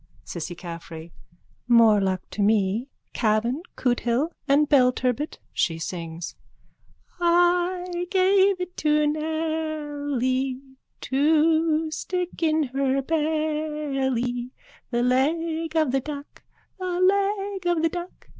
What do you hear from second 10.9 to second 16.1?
To stick in her belly, The leg of the